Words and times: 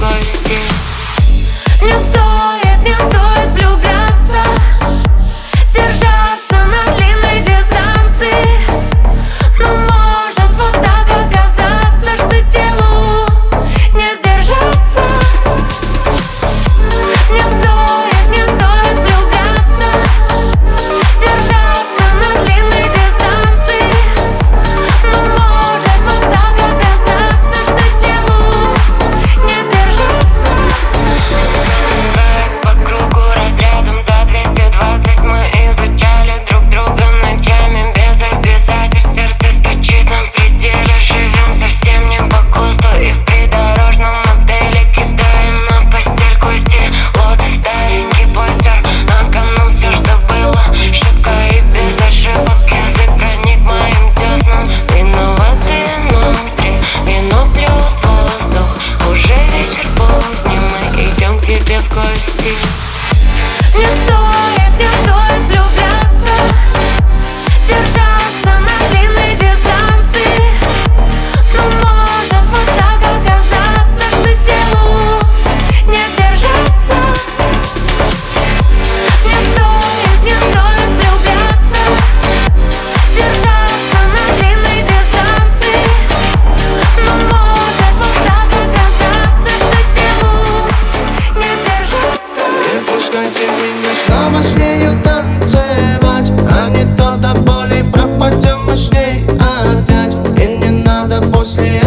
гости 0.00 0.58
Не 1.82 1.98
стоит 1.98 2.19
José. 101.40 101.79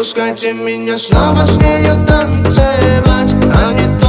Пускайте 0.00 0.54
меня 0.54 0.96
снова 0.96 1.44
с 1.44 1.58
нею 1.58 1.94
танцевать 2.06 3.34
А 3.54 3.72
не 3.74 3.99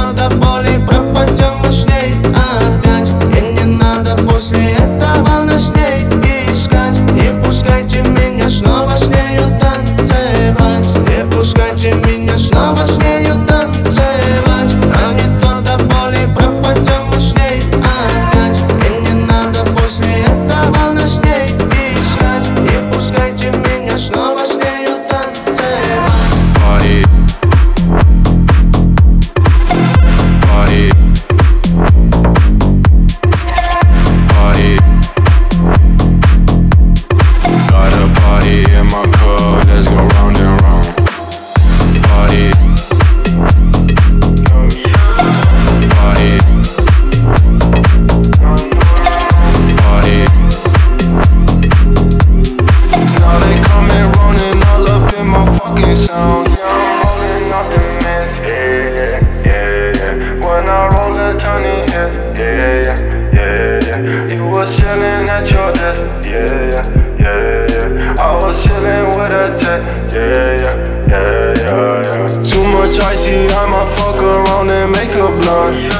yeah, 70.14 70.56
yeah, 70.60 70.76
yeah, 71.08 71.54
yeah, 71.56 72.02
yeah. 72.04 72.44
Too 72.44 72.64
much 72.72 73.00
icy, 73.00 73.48
I 73.48 73.64
might 73.72 73.88
fuck 73.96 74.18
around 74.20 74.70
and 74.70 74.92
make 74.92 75.14
a 75.16 75.28
blunt. 75.40 75.92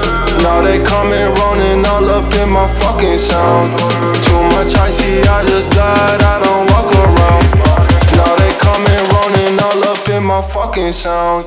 Now 0.42 0.60
they 0.60 0.82
coming 0.82 1.28
running 1.40 1.86
all 1.86 2.08
up 2.10 2.32
in 2.34 2.50
my 2.50 2.68
fucking 2.68 3.18
sound. 3.18 3.78
Too 4.24 4.42
much 4.56 4.74
icy, 4.76 5.22
I 5.28 5.44
just 5.46 5.70
died, 5.70 6.20
I 6.22 6.36
don't 6.44 6.66
walk 6.72 6.90
around. 6.92 7.44
Now 8.18 8.32
they 8.36 8.52
coming 8.60 9.02
running 9.14 9.58
all 9.60 9.82
up 9.88 10.08
in 10.08 10.24
my 10.24 10.42
fucking 10.42 10.92
sound. 10.92 11.46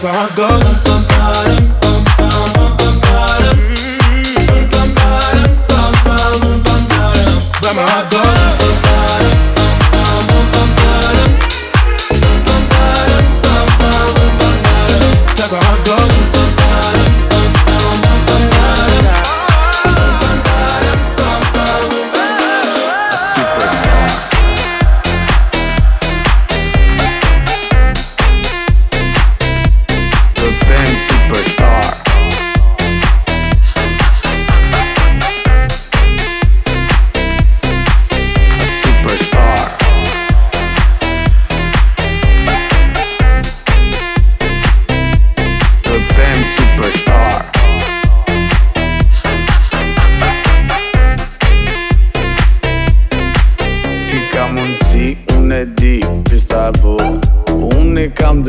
that's 0.00 0.04
where 0.04 0.12
I 0.14 0.78
go. 0.82 0.87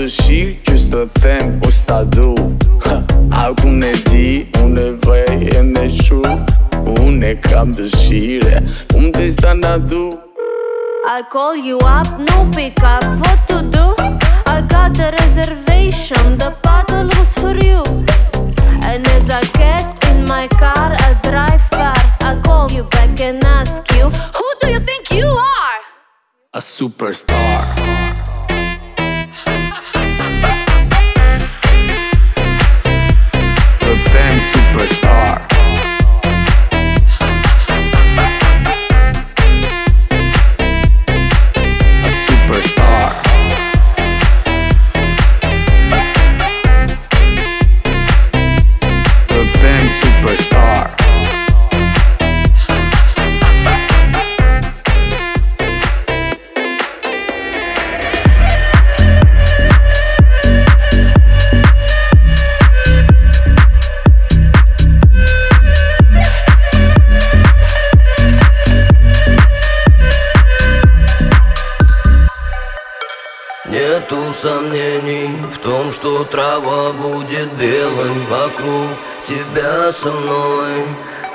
E 0.10 0.16
kam 0.16 0.18
dëshirë 0.18 0.54
që 0.66 0.76
s'të 0.82 1.02
them 1.22 1.50
o 1.62 1.70
s'ta 1.70 2.00
du 2.04 2.34
A 3.32 3.52
ku 3.54 3.70
e 3.70 3.92
di, 4.10 4.50
unë 4.58 4.82
e 4.82 4.94
vej 5.06 5.44
e 5.54 5.62
në 5.62 5.84
shu 6.02 6.22
Unë 6.96 7.28
e 7.28 7.34
kam 7.44 7.70
dëshire, 7.78 8.64
unë 8.98 9.12
të 9.14 9.28
sta 9.36 9.54
na 9.54 9.78
du 9.78 10.18
I 11.06 11.22
call 11.30 11.56
you 11.56 11.78
up, 11.80 12.10
no 12.20 12.50
pick 12.56 12.82
up, 12.84 13.06
what 13.22 13.40
to 13.50 13.62
do? 13.70 13.86
I 14.48 14.62
got 14.68 14.98
a 15.00 15.12
reservation, 15.22 16.38
the 16.38 16.54
bottle 16.62 17.08
was 17.18 17.34
for 17.38 17.56
you. 17.56 17.82
And 18.90 19.08
as 19.16 19.30
I 19.30 19.42
get 19.58 19.86
in 20.12 20.26
my 20.26 20.48
car, 20.48 20.94
I 21.00 21.14
drive 21.24 21.62
far. 21.72 21.96
I 22.22 22.40
call 22.44 22.70
you 22.70 22.84
back 22.84 23.20
and 23.22 23.44
ask 23.44 23.90
you, 23.96 24.10
Who 24.10 24.48
do 24.62 24.68
you 24.70 24.80
think 24.80 25.12
you 25.12 25.26
are? 25.26 25.82
A 26.54 26.62
superstar 26.62 28.09
Superstar 34.80 35.59
том, 75.70 75.92
что 75.92 76.24
трава 76.24 76.92
будет 76.94 77.54
белой 77.54 78.14
Вокруг 78.28 78.88
тебя 79.28 79.92
со 79.94 80.12
мной. 80.12 80.86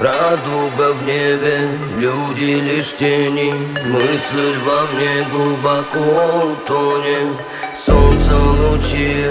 Радуга 0.00 0.92
в 0.92 1.06
небе, 1.06 1.68
люди 1.98 2.58
лишь 2.60 2.96
тени 2.96 3.54
Мысль 3.86 4.56
во 4.66 4.80
мне 4.92 5.24
глубоко 5.30 6.48
утонет. 6.48 7.36
Солнце 7.86 8.34
лучи 8.36 9.26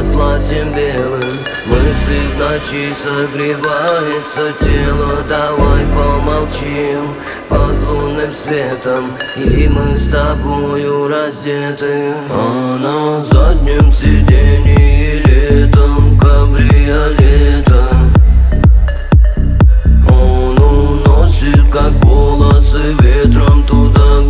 под 0.00 0.12
платьем 0.12 0.72
белым. 0.74 1.32
Мысли 1.66 2.20
в 2.26 2.38
ночи 2.38 2.92
согревается 3.02 4.52
тело 4.60 5.22
Давай 5.28 5.84
помолчим. 5.86 7.14
Под 7.48 7.76
лунным 7.88 8.32
светом 8.32 9.12
И 9.36 9.68
мы 9.68 9.96
с 9.96 10.10
тобою 10.10 11.08
раздеты. 11.08 12.14
А 12.30 12.78
на 12.78 13.24
заднем 13.24 13.92
сиденье 13.92 15.22
летом 15.24 16.18
кабриолета. 16.18 17.88
Он 20.08 20.58
уносит 20.58 21.70
как 21.70 21.92
волосы 22.04 22.94
ветром 23.00 23.64
туда, 23.64 24.29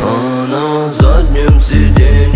Она 0.00 0.92
заднем 0.92 1.60
сиденье. 1.60 2.27